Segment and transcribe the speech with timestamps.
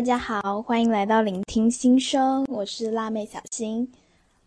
[0.00, 3.86] 大家好，欢迎来到聆听心声，我是辣妹小新。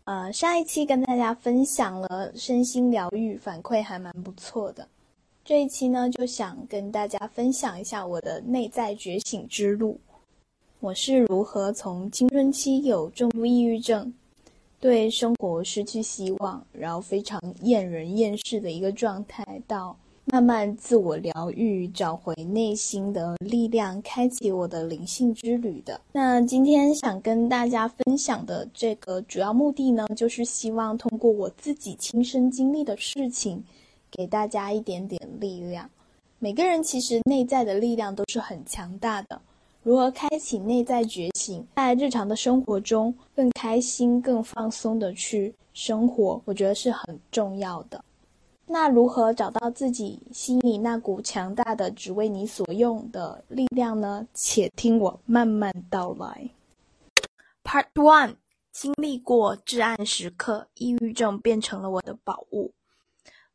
[0.06, 4.88] 呃，上一期跟大家分享了身心疗愈，反馈还蛮不错的。
[5.46, 10.00] 这一期呢，就想跟大家分享一下我的内在觉醒之路。
[10.80, 14.12] 我是如何从青春期有重度抑郁症，
[14.80, 19.96] 对生活失去希望，然后非常厌人厌世的一个状态，到
[20.26, 26.00] 慢慢自我疗愈，找回内心的力量，开启我的灵性之旅的。
[26.12, 33.64] 那今天想跟大家分享的这个主要目的呢，就是希望通过我自己亲身经历的事情。
[34.16, 35.90] 给大家一点点力量。
[36.38, 39.42] 每个人其实内在的力量都是很强大的。
[39.82, 48.06] 如何开启内在觉醒，在日常的生活中更开心、更放松的去生活，我觉得是很重要的。
[48.66, 54.26] 那如何找到自己心里那股强大的、只为你所用的力量呢？
[54.34, 56.50] 且听我慢慢道来。
[57.64, 58.36] Part One：
[58.72, 62.72] 经历过至暗时刻，抑郁症变成了我的宝物。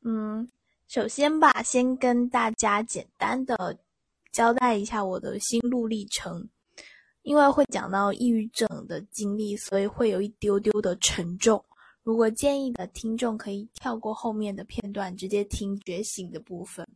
[0.03, 0.49] 嗯，
[0.87, 3.77] 首先吧，先跟大家简单的
[4.31, 6.49] 交代一下我的心路历程，
[7.23, 11.65] 因为会讲到抑郁症的经历，所以会有一丢丢的沉重。
[12.09, 16.89] 如果建议的听众可以跳过后面的片段，直接听觉醒的部分。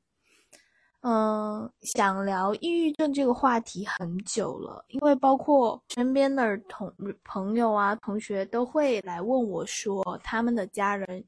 [1.03, 6.91] 嗯，想聊抑郁症这个话题很久了，因为包括身边的同
[7.25, 11.23] 朋友啊、同学都会来问我说，他们的家人。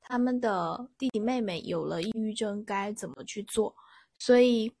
[0.00, 3.74] 他们的弟弟妹妹有了抑郁症，该怎么去做？
[4.18, 4.72] 所以，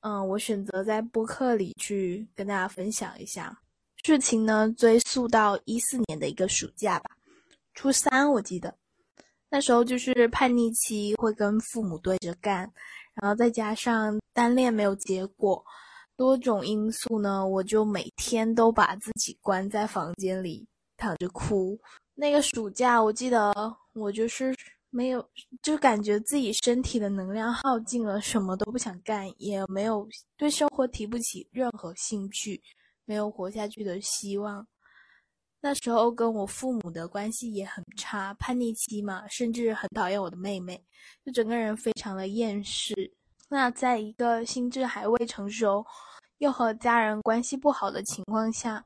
[0.00, 3.56] 嗯，我选择在播客里去跟大家分享一下
[4.02, 4.68] 事情呢。
[4.76, 7.16] 追溯到一四年的一个暑假吧，
[7.74, 8.74] 初三我记得，
[9.50, 12.70] 那时候就是叛逆期，会跟父母对着干，
[13.14, 15.64] 然后再加上单恋没有结果，
[16.16, 20.66] 多种因素呢，我就每天都把自己关在房间里
[20.96, 21.78] 躺着哭。
[22.14, 23.52] 那个暑假，我记得
[23.94, 24.54] 我就是
[24.90, 25.26] 没有，
[25.62, 30.06] 就感觉自己身体的能量耗尽了，什么都不想干，也没有
[30.36, 32.62] 对生活提不起任何兴趣，
[33.06, 34.66] 没有活下去的希望。
[35.64, 40.84] 那时候跟我父母的关系也很差，叛逆期嘛，甚至很讨厌我的妹妹，
[41.24, 42.92] 就整个人非常的厌世。
[43.48, 45.86] 那在一个心智还未成熟，
[46.38, 48.84] 又和家人关系不好的情况下。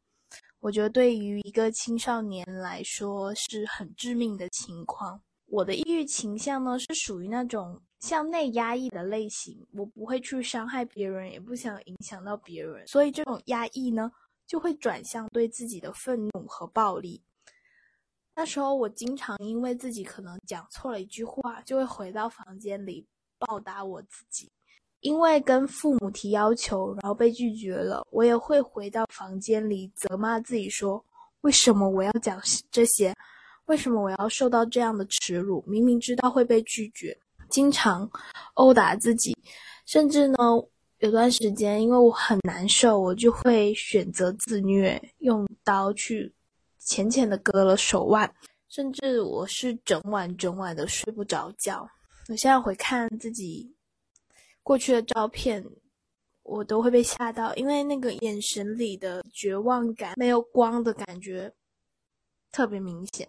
[0.61, 5.19] 我觉得对于一个青少年来说是很致命的情况。
[5.47, 14.11] 我的抑郁倾向呢是属于那种向内压抑的类型，我不会去伤害别人，也不想影响到别人，所以这种压抑呢
[14.47, 17.23] 就会转向对自己的愤怒和暴力。
[18.35, 23.07] 那时候我经常因为自己可能讲错了一句话，就会回到房间里
[23.39, 24.51] 暴打我自己。
[25.01, 31.05] 因为跟父母提要求，然后被拒绝了，我也会回到房间里责骂自己，说
[31.43, 32.41] 为什么我要讲
[32.71, 33.15] 这些？
[33.67, 35.63] 为什么我要受到这样的耻辱？
[35.67, 37.17] 明明知道会被拒绝，
[37.49, 38.09] 经常
[38.55, 39.37] 殴打自己，
[39.85, 40.37] 甚至呢，
[40.99, 46.35] 有段时间因为我很难受，我就会选择自虐，用刀去
[46.79, 48.33] 浅浅的割了手腕，
[48.69, 51.87] 甚至我是整晚整晚的睡不着觉。
[52.29, 53.75] 我现在回看自己。
[54.63, 55.65] 过去的照片，
[56.43, 61.53] 我都会被吓到，因为那个眼神里的绝望感、没有光的感觉
[62.51, 63.29] 特别明显，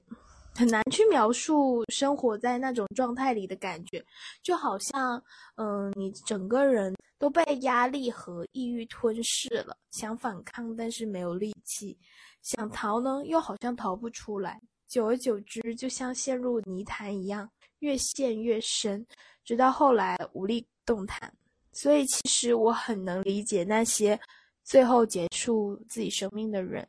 [0.58, 4.04] 很难去描述生活在那种状态里的感觉，
[4.42, 5.24] 就好像，
[5.56, 11.96] 嗯，你整个人都被压力和抑郁吞噬了，想反抗但是没有力气，
[12.42, 17.48] 想逃呢又好像逃不出来，久而久之就像陷入泥潭一样，
[17.80, 19.06] 越陷越深，
[19.46, 20.68] 直到后来无力。
[20.88, 21.30] 动弹，
[21.74, 24.18] 所以其实我很能理解那些
[24.64, 26.88] 最后结束自己生命的人，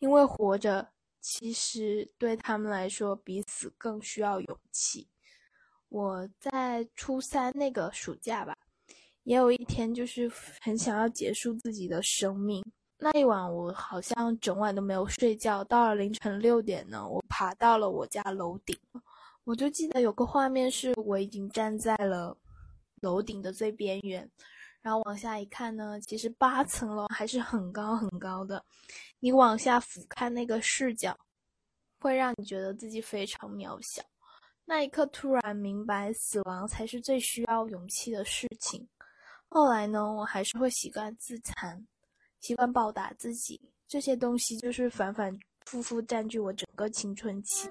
[0.00, 0.86] 因为活着
[1.20, 5.08] 其实对他们来说比死更需要勇气。
[5.88, 8.56] 我在初三那个暑假吧，
[9.24, 10.30] 也有一天就是
[10.60, 12.64] 很想要结束自己的生命。
[12.98, 18.78] 那一晚我好像整晚都没有睡觉，到了凌晨六点呢，我爬到了我家楼顶，
[19.44, 22.36] 我就记得有个画面是我已经站在了。
[23.02, 24.28] 楼顶的最边缘，
[24.80, 28.64] 然后往下一看呢，其实八层楼还是很高很高的。
[29.20, 31.18] 你往下俯瞰那个视角，
[32.00, 34.02] 会让你觉得自己非常渺小。
[34.64, 38.86] 那一刻突然明白，死亡才是最需要勇气的事情。
[39.48, 41.86] 后来呢，我还是会习惯自残，
[42.40, 45.34] 习惯暴打自己，这些东西就是反反
[45.64, 47.68] 复复占据我整个青春期。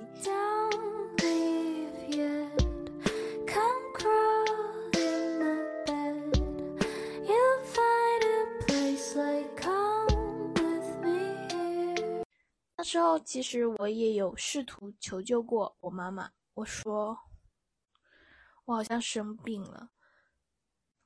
[12.95, 16.31] 候，其实我也有试图求救过我妈妈。
[16.53, 17.17] 我说，
[18.65, 19.89] 我好像生病了，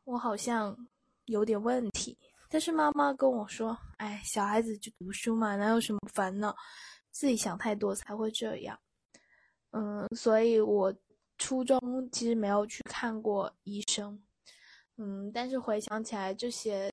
[0.03, 0.77] 我好像
[1.25, 2.17] 有点问题。
[2.47, 6.55] 但是妈妈跟我说：“哎，小孩子就读书嘛，哪有什么烦恼？
[7.09, 8.77] 自己想太多才会这样。”
[9.71, 10.93] 嗯，所以我
[11.37, 11.79] 初中
[12.11, 14.21] 其实没有去看过医生。
[14.97, 16.90] 嗯，但是回想起来这些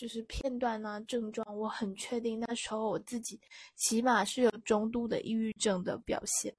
[0.00, 3.38] 就是片段啊症状，我很确定那时候我自己
[3.76, 6.54] 起码是有中度的抑郁症的表现。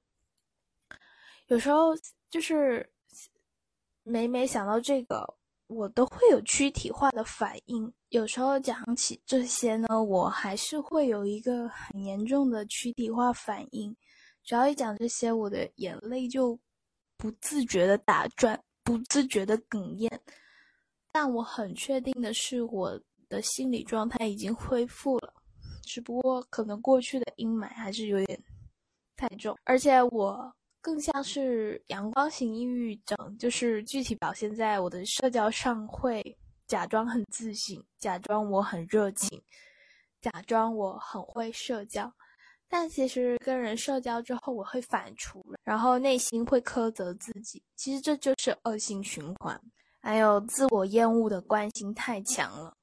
[1.48, 1.96] 有时候
[2.30, 2.88] 就是
[4.04, 5.38] 每每想到这个。
[5.74, 13.96] 我都会有躯体化的反应，有时候讲起这些呢，我还是会有一个很严重的躯体化反应。
[14.44, 16.60] 只要一讲这些，我的眼泪就
[17.16, 20.12] 不自觉的打转，不自觉的哽咽。
[21.10, 25.33] 但我很确定的是，我的心理状态已经恢复了，
[25.83, 28.44] 只不过可能过去的阴霾还是有点
[29.16, 30.54] 太重，而且我。
[30.83, 36.36] 更像是阳光型抑郁症，就是具体表现在我的社交上，会
[36.66, 39.39] 假装很自信，假装我很热情，
[40.19, 42.12] 假装我很会社交，
[42.68, 49.62] 但其实跟人社交之后，我会反刍，然后内心会苛责自己，其实这就是恶性循环。
[50.01, 52.75] 还有自我厌恶的惯性太强了，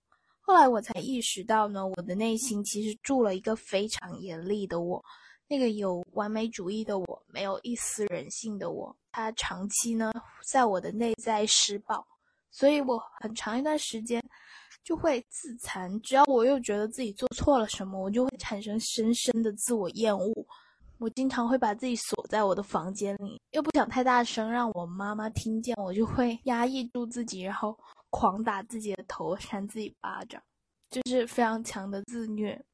[0.48, 5.04] 后来我才意识到呢，我的内心其实住了一个非常严厉的我。
[5.46, 10.10] 那个有完美主义的我，没有一丝人性的我，他长期呢
[10.50, 12.02] 在我的内在施暴，
[12.50, 14.24] 所以我很长一段时间
[14.82, 16.00] 就会自残。
[16.00, 20.32] 只要我又觉得自己做错了什么，我就会产生深深的自我厌恶。
[20.96, 27.78] 我经常会把自己锁在我的房间里，又不想太大声让我妈妈听见，我就会压抑住自己，然后
[28.10, 30.43] 狂打自己的头，扇自己巴掌，
[30.90, 32.64] 就是非常强的自虐。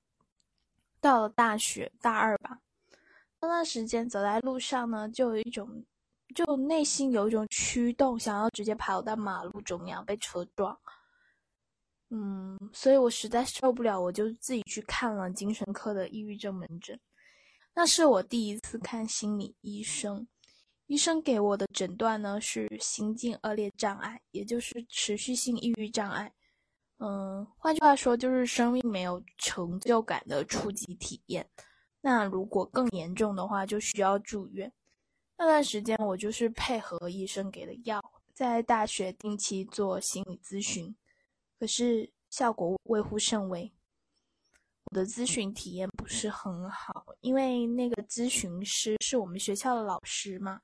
[1.01, 2.59] 到了大学大二吧。
[3.41, 5.85] 那段时间走在路上呢，就有一种，
[6.35, 10.79] 就内心有一种驱动，想要直接跑到马路中央被车撞。
[12.09, 16.99] 嗯，所以我实在受不了，我就自己去看了精神科的抑郁症门诊。
[17.75, 20.27] 那是我第一次看心理医生，
[20.87, 26.33] 医生给我的诊断呢是心境恶劣障碍，也就是持续性抑郁障碍。
[26.99, 31.49] 嗯，换句话说，就是生命没有成就感的初级体验。
[32.01, 34.73] 那如果更严重的话，就需要住院。
[35.37, 38.01] 那段时间，我就是配合医生给的药，
[38.33, 40.95] 在大学定期做心理咨询，
[41.59, 43.73] 可是效果微乎甚微。
[44.91, 50.61] 我的咨询体验不是很好，因为那个咨询师是我们学校的老师嘛，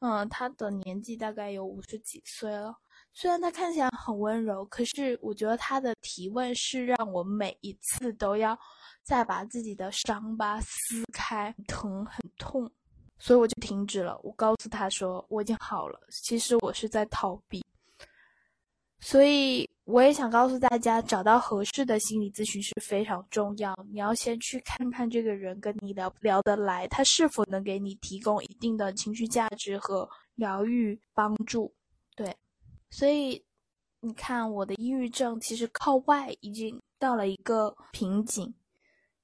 [0.00, 2.76] 嗯，他的年纪大概有五十几岁了。
[3.12, 8.58] 虽然他看起来很温柔，可是我觉得他的提问是让我每一次都要。
[9.04, 12.70] 再把自己的伤疤撕开，很疼很痛，
[13.18, 14.18] 所以我就停止了。
[14.22, 17.62] 我告诉他说我已经好了，其实我是在逃避。
[19.04, 23.76] 所以我也想告诉大家，找到合适的心理咨询师非常重要。
[23.92, 31.70] 你要先去看看这个人跟你聊不聊得来，他是否能给你提供一定的情绪价值和疗愈帮助。
[32.16, 32.34] 对，
[32.88, 33.44] 所以
[34.00, 38.54] 你看，我的抑郁症其实靠外已经到了一个瓶颈。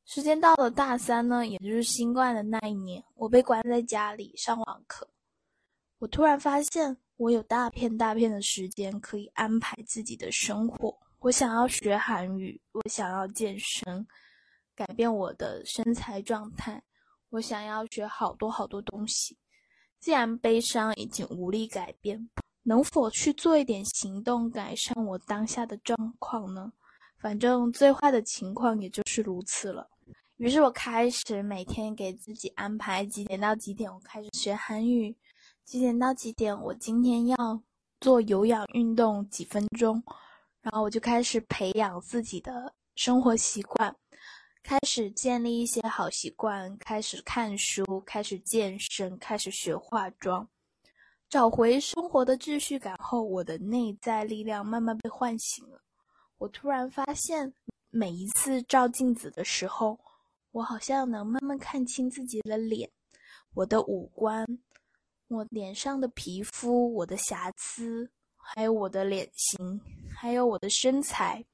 [0.04, 5.08] 时间到了大三呢，也就是新冠的那一年，我被关在家里上网课。
[6.00, 10.98] 我突然发现，我有大片大片的时间可以安排自己的生活。
[11.18, 14.06] 我想要学韩语，我想要健身，
[14.74, 16.82] 改变我的身材状态。
[17.28, 19.36] 我想要学好多好多东西。
[19.98, 22.30] 既然悲伤已经无力改变，
[22.62, 26.72] 能否去做一点行动，改善我当下的状况呢？
[27.18, 29.86] 反正最坏的情况也就是如此了。
[30.38, 35.14] 于是我开始每天给自己安排几点到几点，我开始学韩语；
[35.64, 37.62] 几点到几点，我今天要
[38.00, 40.02] 做有氧运动几分钟。
[40.60, 43.94] 然后我就开始培养自己的生活习惯，
[44.62, 50.48] 开始建立一些好习惯，开始看书，开始健身，开始学化妆，
[51.28, 55.80] 找回生活的秩序感后，我的内在力量慢慢被唤醒了。
[56.38, 57.52] 我突然发现，
[57.90, 59.98] 每一次照镜子的时候。
[60.52, 62.90] 我好像能慢慢看清自己的脸，
[63.54, 64.44] 我的五官，
[65.30, 69.80] 我脸上的皮肤，我的瑕疵，还有我的脸型，
[70.12, 71.44] 还有我的身材，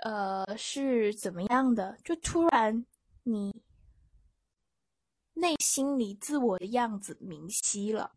[0.00, 1.96] 呃，是怎么样的？
[2.04, 2.84] 就突然，
[3.22, 3.62] 你
[5.34, 8.12] 内心里自我的样子明晰了。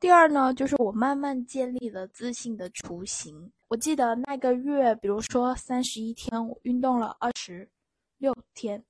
[0.00, 3.52] 第二呢，就是我慢慢建立了自信的雏形。
[3.68, 7.70] 我记得那个月，比如说三十一天，我运动了二十。
[8.18, 8.84] 六天，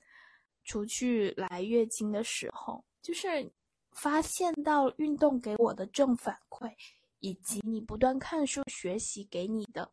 [0.64, 3.50] 除去来月经的时候，就是
[3.92, 6.72] 发现到运动给我的正反馈，
[7.20, 9.90] 以及你不断看书学习给你的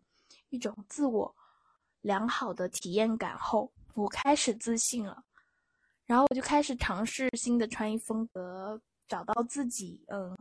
[0.50, 1.36] 一种自我
[2.02, 5.24] 良好的体验感后，我开始自信了。
[6.06, 10.36] 然后我就开始尝试新的穿衣风格，找到自己，嗯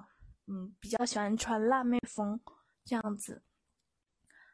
[0.47, 2.41] 嗯，比较喜欢穿辣妹风
[2.85, 3.43] 这样子。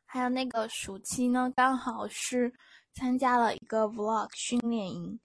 [0.06, 2.52] 还有那个暑期呢，刚好是
[2.94, 5.20] 参加了一个 vlog 训练营，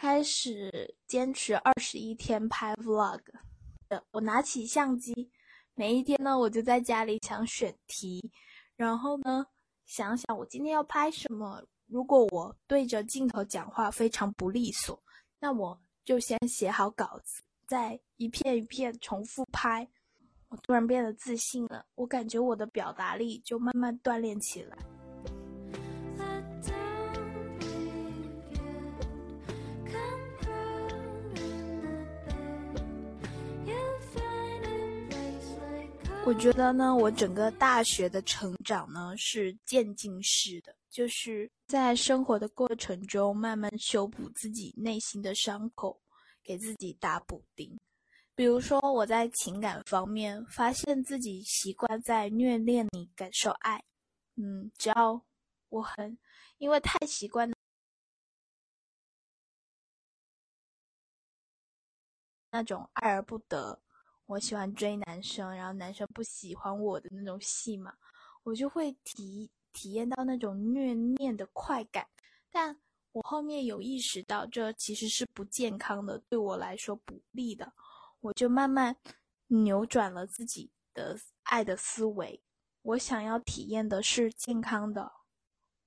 [0.00, 3.20] 开始坚持二十一天拍 vlog。
[4.12, 5.30] 我拿起相机，
[5.74, 8.32] 每一天呢，我就在家里想选题，
[8.76, 9.44] 然后呢，
[9.84, 11.62] 想想我今天要拍什么。
[11.86, 14.98] 如果我对着镜头讲话非常不利索。
[15.38, 19.86] 那我就先写好稿子，再一片一片重复拍。
[20.48, 24.78] 我突然变得自信了，我感觉我的表达力就慢慢锻炼起来。
[36.30, 46.00] 我觉得呢，我整个大学的成长呢是渐进式的，就是在生活的过程中慢慢修补自己内心的伤口，
[46.44, 47.76] 给自己打补丁。
[48.36, 53.82] 比如说，我在情感方面发现自己习惯在虐恋里感受爱，
[54.36, 55.20] 嗯，只要
[55.68, 56.16] 我很
[56.58, 57.52] 因为太习惯
[62.52, 63.82] 那种爱而不得。
[64.30, 67.92] 我喜欢追男生，然后男生不喜欢我的那种戏嘛，
[68.44, 72.06] 我就会体体验到那种虐恋的快感。
[72.48, 77.72] 但我后面有意识到，这其实是不健康的，对我来说不利的。
[78.20, 78.96] 我就慢慢
[79.48, 82.40] 扭转了自己的爱的思维。
[82.82, 85.10] 我想要体验的是健康的、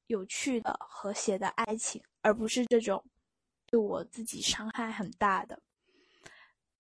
[0.08, 3.06] 有趣的、和谐的爱情，而不是这种
[3.68, 5.62] 对我自己伤害很大的。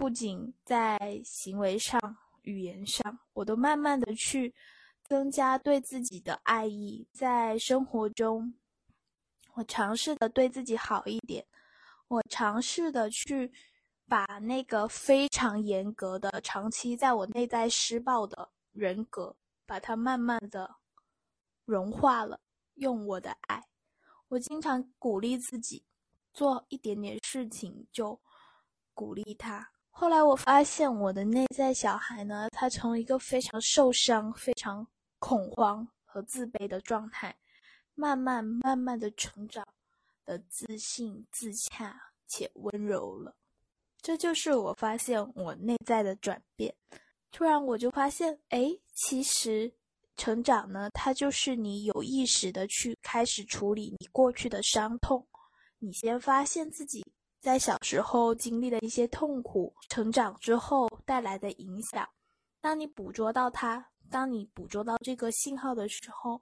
[0.03, 1.97] 不仅在行为上、
[2.41, 4.53] 语言上，我都慢慢的去
[5.05, 7.07] 增加对自己的爱意。
[7.13, 8.53] 在生活中，
[9.53, 11.47] 我尝试的对自己好一点，
[12.09, 13.49] 我尝试的去
[14.05, 19.33] 把那个非常严格的、长期在我内在施暴的人格，
[19.65, 20.69] 把它慢慢的
[21.63, 22.41] 融化了。
[22.73, 23.63] 用我的爱，
[24.27, 25.85] 我经常鼓励自己，
[26.33, 28.19] 做一点点事情就
[28.93, 29.69] 鼓励他。
[29.95, 34.85] 后来我发现，我的内在小孩呢，他从一个非常受伤、非常
[35.19, 37.33] 恐慌和自卑的状态，
[37.93, 39.65] 慢慢、慢慢的成长，
[40.25, 41.95] 的自信、自洽
[42.27, 43.35] 且温柔了。
[44.01, 46.75] 这就是我发现我内在的转变。
[47.31, 49.71] 突然，我就发现，哎，其实
[50.17, 55.25] 成长呢，它就是你有意识的去开始处理你过去的伤痛。
[55.77, 57.05] 你先发现自己。
[57.43, 62.07] 在小时候经历的一些痛苦，成长之后带来的影响。
[62.61, 66.41] 当你捕捉到它，当你捕捉到这个信号的时候，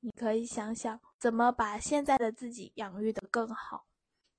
[0.00, 3.86] 你可以想想怎么把现在的自己养育得更好。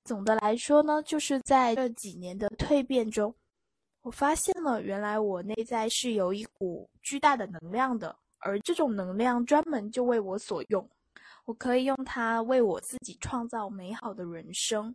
[0.04, 3.34] 总的来说呢，就是在这几年的蜕变中，
[4.02, 10.88] 我发现了原来我内在是有一股巨大的能量的，而这种能量专门就为我所用，
[11.44, 14.94] 我可以用它为我自己创造美好的人生。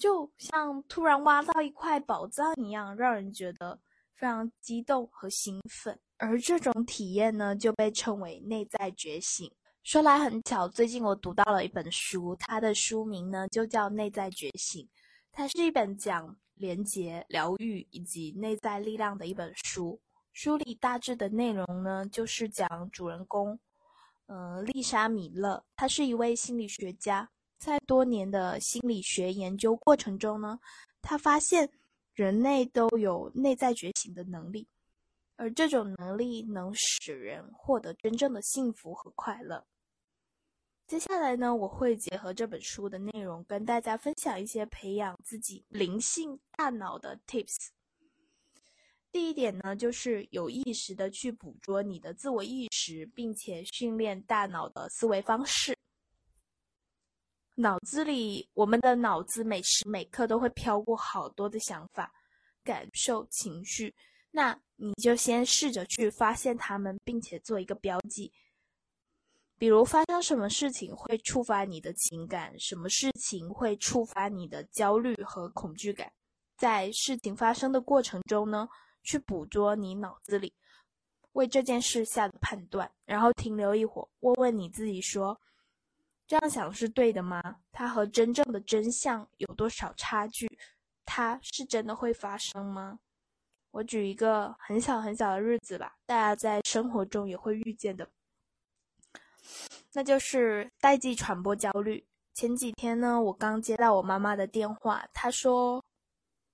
[0.00, 3.78] 就像突然挖到一块宝藏一样，让人觉得
[4.14, 6.00] 非常激动和兴奋。
[6.16, 9.52] 而这种体验呢，就被称为内在觉醒。
[9.82, 14.82] 说来很巧，最近我读到了一本书，它的书名呢就叫《内在觉醒》。
[15.30, 20.00] 它是一本讲连结、疗愈以及内在力量的一本书。
[20.32, 23.58] 书里大致的内容呢，就是讲主人公，
[24.28, 27.28] 嗯，丽莎·米勒，她是一位心理学家。
[27.60, 30.58] 在多年的心理学研究过程中呢，
[31.02, 31.70] 他发现
[32.14, 34.66] 人类都有内在觉醒的能力，
[35.36, 39.62] 而这种能力能使人获得真正的幸福和快乐。
[40.86, 47.68] 接下来呢，我会结合这本书的内容，跟大家分享一些培养自己灵性大脑的 tips。
[49.12, 55.76] 第一点呢，就是有意识的去捕捉你的自我意识，并且训练大脑的思维方式。
[57.60, 62.10] 脑子里，我们的脑子每时每刻都会飘过好多的想法、
[62.64, 63.94] 感受、情绪。
[64.30, 68.32] 那你就先试着去发现它们，并且做一个标记。
[69.58, 76.10] 比如发生什么事情会触发你的情感，什么事情会触发你的焦虑和恐惧感。
[76.56, 78.66] 在事情发生的过程中呢，
[79.02, 80.50] 去捕捉你脑子里
[81.32, 85.38] 为这件事下的判断，然后停留一会儿，问问你自己说。
[86.30, 87.42] 这样想是对的吗？
[87.72, 90.48] 它和真正的真相有多少差距？
[91.04, 93.00] 它是真的会发生吗？
[93.72, 98.08] 我举一个很小很小的日子吧，大家在生活中也会遇见的，
[99.92, 102.06] 那就是代际传播焦虑。
[102.32, 105.84] 前几天呢，我刚接到我妈妈的电话，她说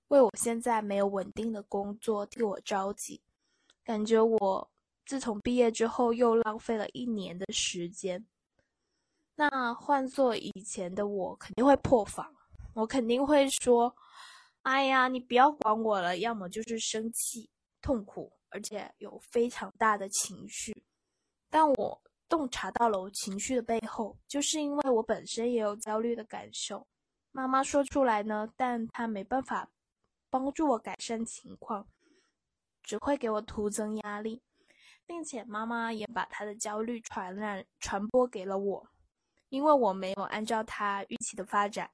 [0.07, 3.21] 为我现在没有稳定的工作替我着急，
[3.83, 4.71] 感觉我
[5.05, 8.25] 自从毕业之后又浪费了一年的时间。
[9.39, 12.35] 那换做以前的我，肯定会破防，
[12.73, 13.95] 我肯定会说
[14.63, 17.47] ：“哎呀，你不要管我了。”要么就是生气、
[17.79, 20.73] 痛苦，而且有非常大的情绪。
[21.51, 26.87] 但我洞察到了我情绪的背后，就是因为我本身也有焦虑的感受。
[27.31, 29.69] 妈妈说出来呢，但她没办法
[30.31, 31.87] 帮助我改善情况，
[32.81, 34.41] 只会给我徒增压力，
[35.05, 38.89] 并且妈妈也把她的焦虑传染、传播给了我。
[39.49, 41.89] 因为我没有按照他预期的发展，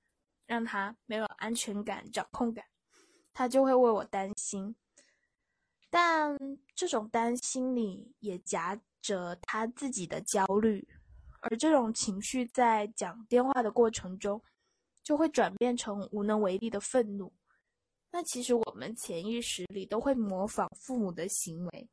[0.46, 2.66] 让他没有安全感、掌控感，
[3.34, 4.76] 他就会为我担心。
[5.90, 6.36] 但
[6.76, 10.88] 这种担心里也夹着他自己的焦虑，
[11.42, 14.42] 而这种情绪在讲电话的过程中，
[15.04, 17.32] 就会转变成无能为力的愤怒。
[18.10, 21.90] 那其实我们潜意识里都会模仿父母的行为，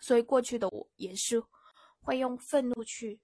[0.00, 1.42] 所以过去的我也是
[2.00, 3.20] 会用愤怒去。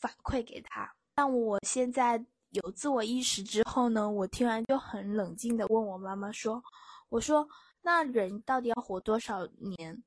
[0.00, 6.62] 反馈给他，但我现在有自我意识之后呢，我听完就很冷静的问我妈妈说
[7.10, 7.46] ：“我说，
[7.82, 10.02] 那人到底要活多少年？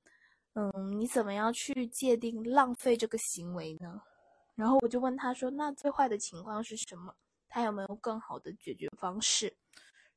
[0.53, 4.01] 嗯，你怎么样去界定浪费这个行为呢？”
[4.55, 7.13] 然后我就问他说：“那最坏的情况是什么？
[7.49, 9.53] 他有没有更好的解决方式？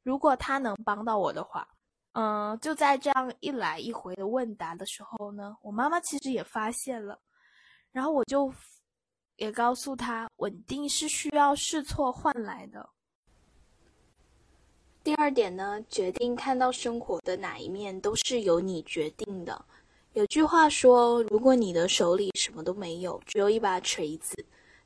[0.03, 1.67] 如果他能帮到我的话，
[2.13, 7.21] 嗯，就在这样一来一回的问答的时候呢，我妈妈其实也发现了，
[7.91, 8.53] 然后我就。”
[9.37, 12.89] 也告诉他，稳定是需要试错换来的。
[15.03, 19.65] 第二点呢，决定看到生活的哪一面都是由你决定的。
[20.15, 24.35] 有句话说，如果你的手里什么都没有，只有一把锤子，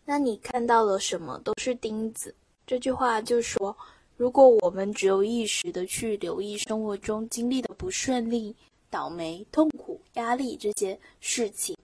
[0.04, 2.34] 那你看到了什么都是钉子。
[2.66, 3.76] 这句话就说，
[4.16, 8.56] 如果我们只有意识的去留意生活中经历的不顺利、
[8.90, 11.76] 倒霉、痛苦、压力这些事情。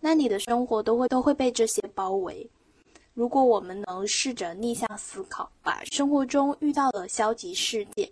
[0.00, 2.48] 那你的生活都会都会被这些包围。
[3.14, 8.10] 如果我们能试着逆向思考，把生活中遇到的消极事件，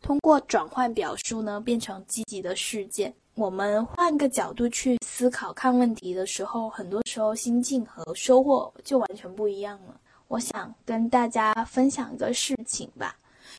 [0.00, 3.14] 通过转换表述呢，变成积极的事件。
[3.34, 10.00] 我们换个角度去思考看问题的时候，很多时候心境和收获就完全不一样了。
[10.28, 13.16] 我想跟大家分享一个事情吧，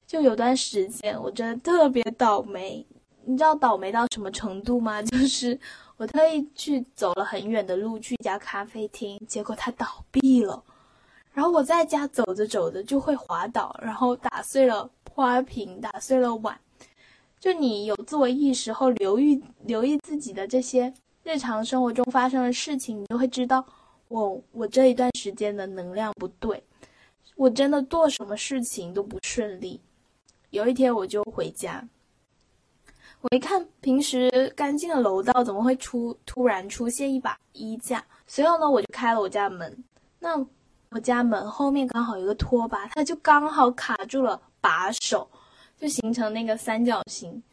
[0.08, 2.86] 就有段时间我真的特别倒霉。
[3.24, 5.02] 你知道倒霉到什么程度吗？
[5.04, 5.58] 就是
[6.02, 10.64] 我特意去走了很远的路去一家咖啡厅，结果它倒闭了。
[11.32, 16.60] 然后我在家走着走着就会滑倒，然后打碎了花瓶，打碎了碗。
[17.40, 23.64] 就你有自我意识后，留意留意自己的这些日常生活中发生的事情，你就会知道，
[24.08, 26.64] 我我这一段时间的能量不对，
[27.36, 29.80] 我真的做什么事情都不顺利。
[30.50, 31.88] 有一天我就回家。
[33.22, 38.04] 我一看，平时干净的楼道怎么会出突然出现一把衣架？
[38.26, 39.84] 随后呢，我就开了我家门。
[40.18, 40.44] 那
[40.90, 45.30] 我家门后面刚好有个拖把，它就刚好卡住了把手，
[45.78, 47.44] 就形成那个三角形，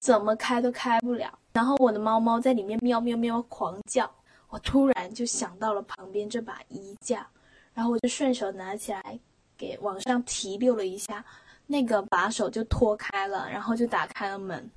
[0.00, 1.38] 怎么开都开不了。
[1.52, 4.10] 然后我的猫猫在里面喵喵喵狂叫。
[4.48, 7.26] 我突然就想到了旁边这把衣架，
[7.72, 9.18] 然后我就顺手拿起来
[9.56, 11.24] 给往上提溜了一下，
[11.66, 14.68] 那个把手就脱开了，然后就打开了门。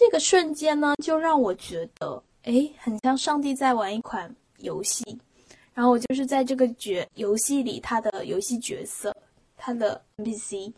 [0.00, 5.04] 这个瞬间呢，就让我觉得，哎，很像上帝在玩一款游戏，
[5.74, 9.14] 然后我就是在这个角游戏里，他的游戏角色，
[9.58, 10.72] 他的 NPC，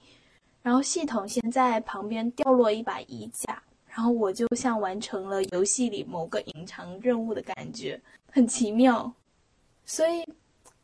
[0.60, 9.14] 然后系统先在旁边掉落一把衣架，然后我就像完成了游戏里某个隐藏任务的感觉，很奇妙，
[9.86, 10.24] 所以。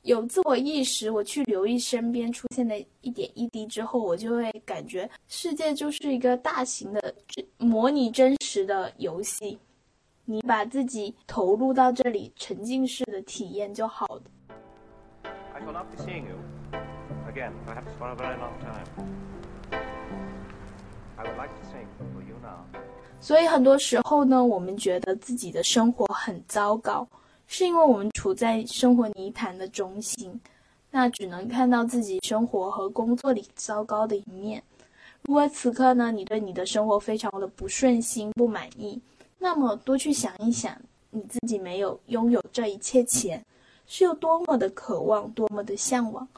[0.08, 7.14] 有自我意识，我去留意身边出现的一点一滴之后，我就会感觉世界就是一个大型的
[7.58, 9.58] 模拟真实的游戏。
[10.24, 14.22] 你把自己投入到这里，沉浸式的体验就好了。
[23.20, 27.06] 所以很多时候呢，我们觉得自己的生活很糟糕。
[27.50, 30.38] 是因为我们处在生活泥潭的中心，
[30.90, 34.62] 那只能看到自己生活和工作里糟糕的一面。
[35.22, 39.00] 如果此刻呢，你对你的生活非常的不顺心、不满意，
[39.38, 40.78] 那么多去想一想，
[41.10, 43.42] 你自己没有拥有这一切前，
[43.86, 46.28] 是有多么的渴望，多么的向往。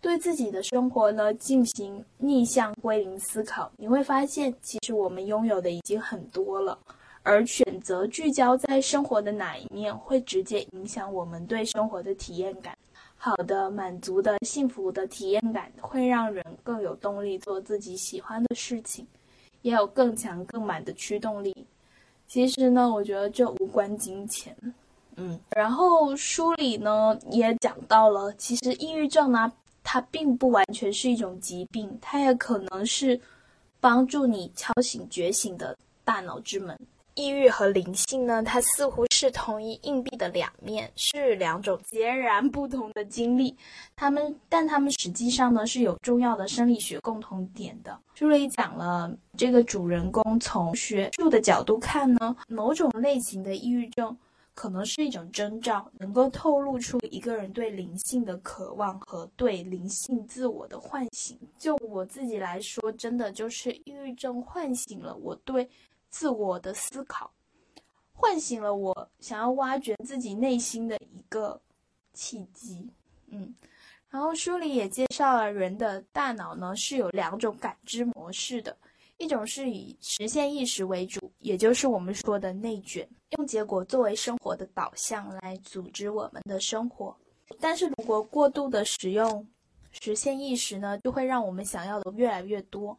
[0.00, 6.76] 对自己的生活呢进行逆向归零思考，你会发现，其实我们拥有的已经很多了。
[7.26, 12.78] 而选择聚焦在生活的哪一面，会直接影响我们对生活的体验感。
[13.16, 19.04] 好的、满足的、幸福的体验感，会让人更有动力做自己喜欢的事情，
[19.62, 21.66] 也有更强、更满的驱动力。
[22.28, 24.56] 其实呢，我觉得这无关金钱。
[25.16, 29.52] 嗯，然后书里呢也讲到了，其实抑郁症呢。
[29.88, 33.20] 它并不完全是一种疾病，它也可能是
[33.78, 36.76] 帮助你敲醒觉醒的大脑之门。
[37.16, 43.56] 抑郁和灵性呢，它似乎是同一硬币的两面，是两种截然不同的经历。
[43.96, 47.98] 他们，但他们实际上呢是有重要的生理学共同点的。
[48.14, 54.16] 书里讲了，这个主人公从学术的角度看呢，某种类型的抑郁症。
[54.54, 61.38] 可能是一种征兆，能够透露出一个人对灵性的渴望和对灵性自我的唤醒。
[61.58, 65.68] 就我自己来说，真的就是抑郁症唤醒了我对
[66.18, 67.30] 自我的思考，
[68.14, 71.60] 唤醒了我想要挖掘自己内心的一个
[72.14, 72.88] 契机。
[73.26, 73.54] 嗯，
[74.08, 78.74] 然后书里也介绍了人的大脑呢是有两种感知模式的。
[79.18, 87.14] 一种是以实现意识为主，也就是我们说的内卷，用结果作为生活的导向来组织我们的生活。
[87.60, 89.46] 但是如果过度的使用
[89.90, 92.98] 实现意识呢，就会让我们想要的越来越多，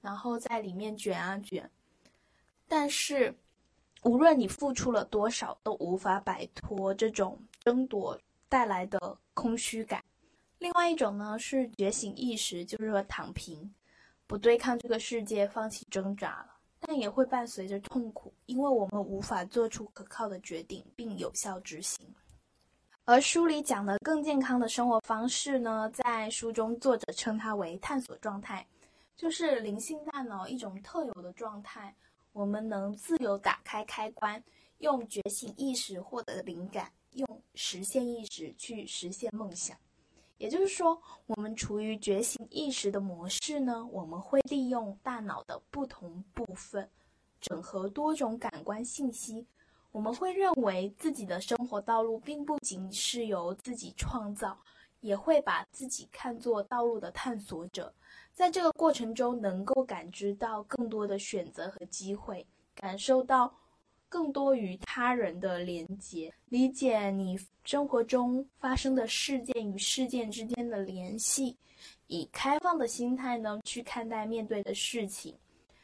[0.00, 1.70] 然后在里面卷啊卷。
[2.68, 3.34] 但是
[4.02, 10.02] 无论你付出了多少，都无法摆脱这种争夺带来的空虚感。
[10.58, 13.72] 另外一种呢是觉醒意识，就是说躺平。
[14.26, 22.04] 不对抗这个世界，放弃挣扎了，但也会伴随着痛苦，因为我们无法做出可靠的决定并有效执行。
[23.04, 28.66] 而书里讲的更健康的生活方式呢，在书中作者称它为探索状态，
[29.16, 31.94] 就是灵性大脑一种特有的状态，
[32.36, 34.44] 我们能自由打开开关，
[34.80, 39.74] 用觉醒意识获得灵感，用实现意识去实现梦想。
[40.36, 46.90] 也就是说，我们处于觉醒意识的模式呢，我们会利用大脑的不同部分，
[47.40, 49.46] 整合多种感官信息。
[49.90, 54.58] 我们会认为自己的生活道路并不仅是由自己创造，
[55.00, 57.94] 也会把自己看作道路的探索者。
[58.36, 63.52] 在这个过程中，能够感知到更多的选择和机会，感受到。
[64.08, 71.56] 更多与他人的连接，理解你生活中发生的事件与事件之间的联系，
[72.06, 75.34] 以开放的心态呢去看待面对的事情，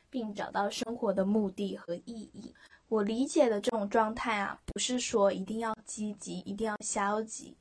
[0.09, 2.55] 并找到生活的目的和意义。
[2.89, 7.57] 我理解的这种状态啊，不是说一定要积极，一定要消极，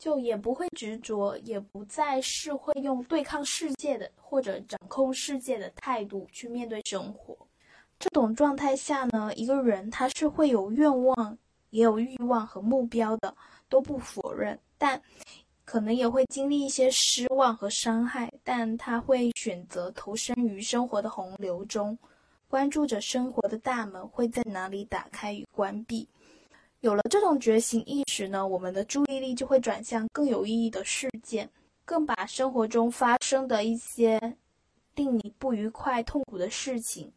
[0.00, 7.36] 就也不会执着，也不再是会用对抗世界的或者掌控世界的态度去面对生活。
[7.98, 11.36] 这种状态下呢，一个人他是会有愿望，
[11.68, 13.36] 也有欲望和目标的，
[13.68, 14.58] 都不否认。
[14.78, 14.98] 但
[15.66, 21.96] 可能也会经历一些失望和伤害，但他会选择投身于生活的洪流中，
[22.48, 26.08] 关注着生活的大门会在哪里打开与关闭。
[26.80, 31.48] 有了这种觉醒意识呢，我们的注意力就会转向更有意义的事件，
[31.84, 34.18] 更把生活中发生的一些
[34.94, 37.12] 令你不愉快、痛苦的事情。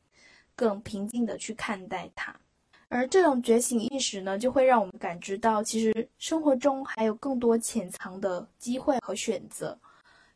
[0.55, 2.31] 更平静的去看待它，
[2.87, 9.75] 而这种觉醒意识呢，就会让我们感知到，其实生活中还有更多潜藏的机会和选择，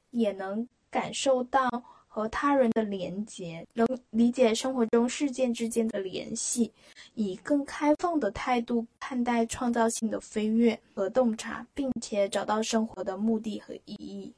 [0.09, 1.69] 也能感受到
[2.17, 6.73] 和他人的连结，能理解生活中事件之间的联系，
[7.13, 14.33] 以更开放的态度看待创造性的飞跃和洞察，并且找到生活的目的和意义。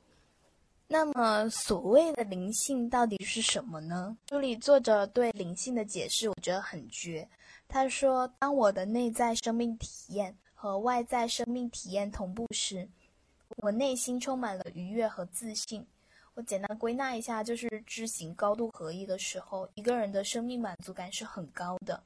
[0.89, 4.17] 那么，所谓的灵性到底是什么呢？
[4.29, 7.25] 书里作者对灵性的解释，我觉得很绝。
[7.69, 12.85] 他说：“当我的内在生命体验和外在生命体验同步时，
[13.55, 15.87] 我内心充满了愉悦和自信。
[16.43, 22.02] 简单归纳一下，就是知行高度合一的时候，一个人的生命满足感是很高的，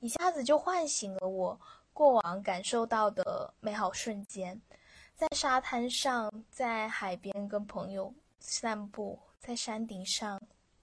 [0.00, 1.60] 一下子就唤醒了我
[1.92, 4.60] 过往感受到的美好瞬间。”
[5.16, 10.38] 在沙滩上，在海边跟朋友散步，在山顶上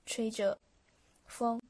[0.07, 0.57] 吹着
[1.27, 1.61] 风，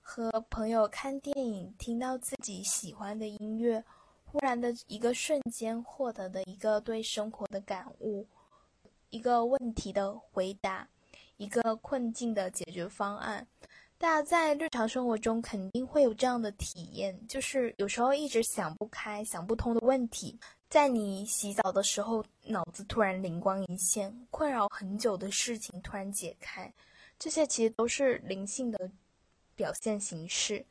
[0.00, 3.84] 和朋友看电影，听到自己喜欢的音乐，
[4.24, 8.26] 忽然的一个瞬间获得的一个对生活的感悟，
[9.12, 10.88] 一个问题的回答，
[11.36, 13.46] 一个困境的解决方案，
[13.98, 20.38] 大家在日常生活中肯定会有这样的体验，就是有时候一直想不开、想不通的问题，
[20.70, 26.72] 在你洗澡的时候，脑子突然灵光一现，困扰很久的事情突然解开，
[27.18, 28.90] 这些其实都是灵性的
[29.54, 30.64] 表现形式。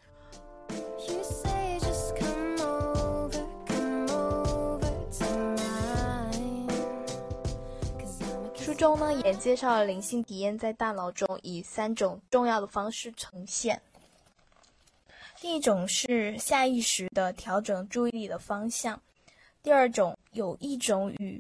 [8.81, 13.79] 中呢也介绍了灵性体验在大脑中以三种重要的方式呈现。
[15.39, 18.99] 第一种是下意识的调整注意力的方向，
[19.61, 21.39] 第二种有一种与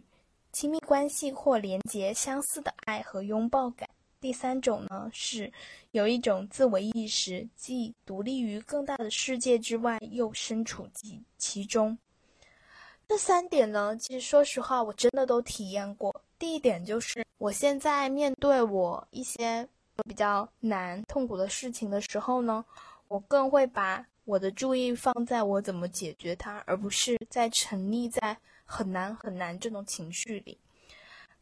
[0.51, 5.51] 亲密关系或连结相似的爱和拥抱感，第三种呢是
[5.93, 11.97] 有一种自我意识，既独立于更大的世界之外，又身处其其中。
[13.07, 16.13] 这三点呢，其实说实话，我真的都体验过。
[16.41, 19.67] 第一点就是，我现在面对我一些
[20.07, 22.65] 比较难、痛苦的事情的时候呢，
[23.07, 30.57] 我更会把我的注意放在我怎么解决它，而不是在沉溺在很难很难这种情绪里。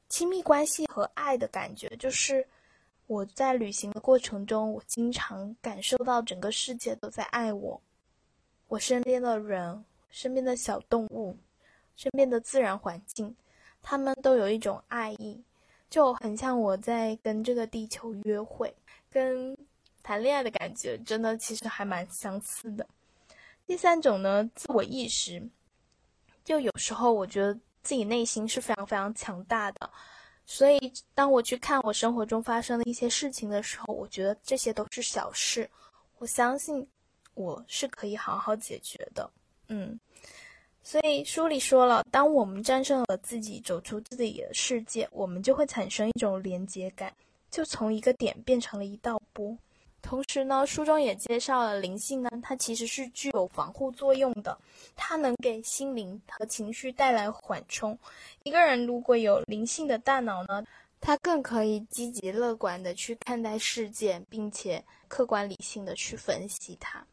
[0.09, 2.45] 亲密关系和爱的感觉，就是
[3.07, 7.81] 我在旅行的过程中，我经常感受到整个世界都在爱我，
[8.67, 11.37] 我身边的人、身边的小动物、
[11.95, 13.33] 身边的自然环境。
[13.81, 15.41] 他们都有一种爱意，
[15.89, 18.73] 就很像我在跟这个地球约会，
[19.09, 19.57] 跟
[20.03, 22.85] 谈恋爱的感觉，真的其实还蛮相似的。
[23.65, 25.41] 第三种呢，自我意识，
[26.43, 29.89] 就有时候我觉得自己内心是非常非常强大的，
[30.45, 35.69] 所以当我去看我生活中发生的一些事情的时候，我觉得这些都是小事，
[36.17, 36.87] 我相信
[37.33, 39.29] 我是可以好好解决的。
[39.67, 39.99] 嗯。
[40.89, 47.13] 所以书里说了，当我们战胜了自己，走出自己的世界，我们就会产生一种连接感，
[47.51, 49.55] 就从一个点变成了一道波。
[50.01, 54.57] 同时呢，书中也介绍了灵性呢，它其实是具有防护作用的，
[54.95, 57.95] 它能给心灵和情绪带来缓冲。
[58.41, 60.63] 一个人如果有灵性的大脑呢，
[60.99, 67.05] 他更可以积极乐观的去看待事件，并且客观理性的去分析它。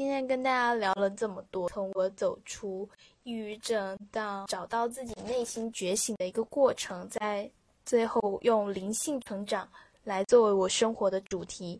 [0.00, 2.88] 今天跟大家聊了这么多，从我走出
[3.22, 7.50] 抑郁症到找到自己内心觉醒的一个过程，在
[7.84, 9.68] 最后用灵性成长
[10.02, 11.78] 来作为我生活的主题，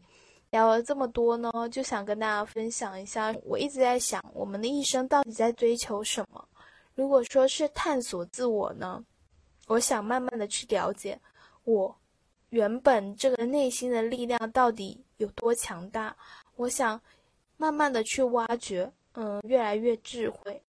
[0.51, 6.47] 聊了这么多呢，就想跟大家分享一下，我一直在想，我们的一生到底在追求什么？
[6.95, 9.03] 如果说是探索自我呢，
[9.67, 11.19] 我想慢慢的去了解
[11.65, 11.97] 我
[12.51, 16.15] 原本这个内心的力量到底有多强大，
[16.57, 17.01] 我想。
[17.61, 20.63] 慢慢的去挖掘，嗯，越来越智慧。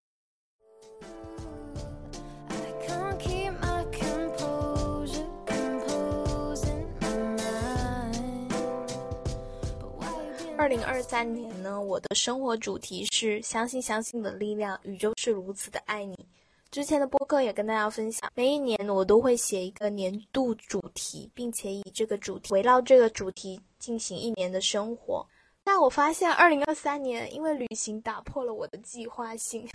[10.58, 16.28] 二零二三年呢，我的生活主题是相信相信的力量，宇宙是如此的爱你。
[16.72, 25.26] 之前的播客也跟大家分享，每一年我都会写一个年度主题，并且以这个主题围绕这个主题进行一年的生活。
[25.64, 29.68] 但我发现，二零二三年因为旅行打破了我的计划性，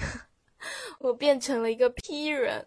[0.99, 2.67] 我变成了一个 P 人。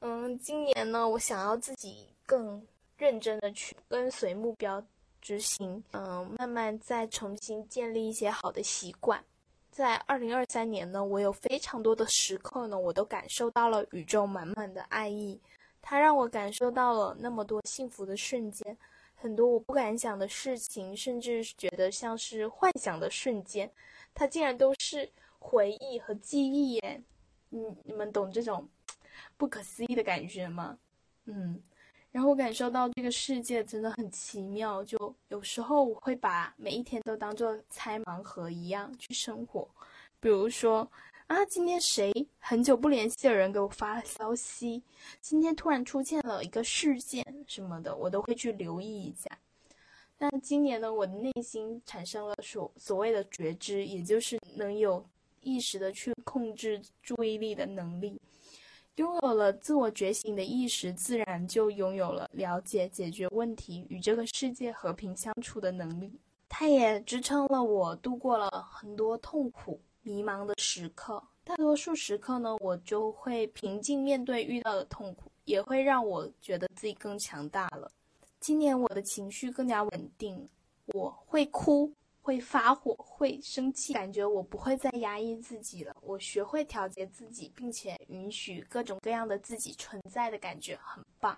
[0.00, 2.64] 嗯，今年呢，我想要自己更
[2.96, 4.82] 认真的去跟随目标
[5.20, 9.22] 执行，嗯，慢慢再重新建立一些好的习惯。
[9.70, 15.40] 在二零二三年呢，我有非常多的时刻呢，我都感受到了宇宙满满的爱意，
[15.82, 18.76] 它让我感受到了那么多幸福的瞬间。
[19.24, 23.70] 很多我不敢想的事情，甚至觉得像是幻想的瞬间，
[24.12, 27.02] 它竟然都是回忆和记忆耶！
[27.48, 28.68] 嗯，你们懂这种
[29.38, 30.78] 不可思议的感觉吗？
[31.24, 31.58] 嗯，
[32.12, 39.66] 然后我感受到这个世界真的很奇妙，就有时候我会把每一天都当做猜盲盒一样去生活，
[40.20, 40.86] 比如说。
[41.26, 44.82] 啊，今天谁很久不联系的人给我发了消息？
[45.22, 49.30] 今天突然出现了一个事件什么的，我都会去留意一下。
[50.18, 55.04] 那今年呢，我的内心产生了所所谓的觉知，也就是能有
[55.40, 58.20] 意识的去控制注意力的能力。
[58.96, 66.12] 拥有了自我觉醒的意识，自然就拥有了了解、解决问题、与这个世界和平相处的能力。
[66.50, 69.80] 它也支撑了我度过了很多痛苦。
[70.04, 77.90] 迷茫的时刻，大多数时刻呢，我就会平静面对遇到的痛苦，也会让我觉得自己更强大了。
[78.38, 80.46] 今年我的情绪更加稳定，
[80.88, 81.90] 我会哭，
[82.20, 85.96] 会发火，会生气，感觉我不会再压抑自己了。
[86.02, 91.36] 我学会调节自己，并且允许各种各样的自己存在的感觉，很棒。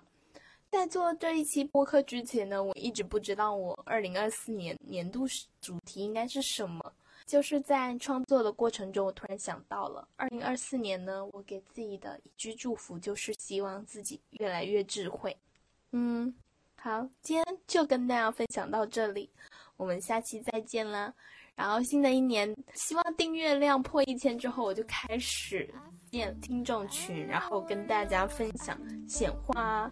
[0.69, 5.25] 在做这一期播客之前呢，我一直不知道我二零二四年年度
[5.61, 6.93] 主题应该是什么。
[7.27, 15.35] 就是在创作的过程中，我突然想到了二零二四年呢，我给自己的一句祝福就是希望自己越来越智慧。
[15.91, 16.33] 嗯，
[16.77, 19.29] 好，今天就跟大家分享到这里，
[19.75, 21.13] 我们下期再见啦。
[21.53, 25.69] 然后新的一年，希望订阅量破一千之后，我就开始
[26.09, 29.91] 建听众群，然后跟大家分享显化。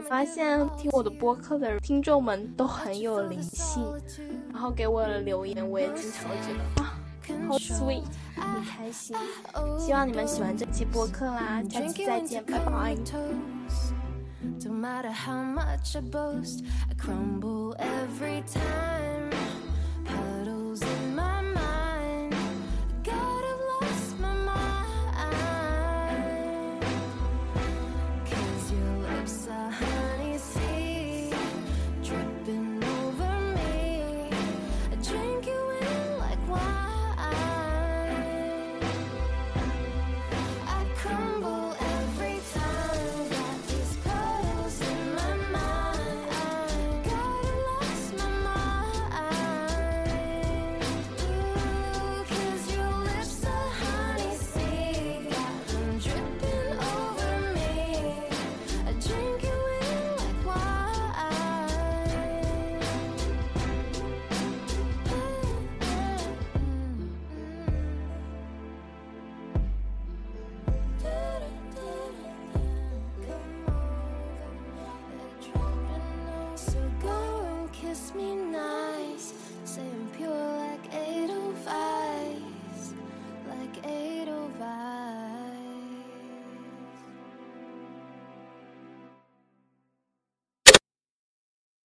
[0.00, 3.84] 我发现听我的播客的听众们都很有灵性，
[4.50, 6.96] 然后给我的留言，我也经常会觉得啊，
[7.46, 9.14] 好 sweet，很开心。
[9.78, 12.96] 希望你们喜欢这期播客啦，下期再见，拜拜。
[14.58, 19.29] Don't matter how much I boast, I crumble every time.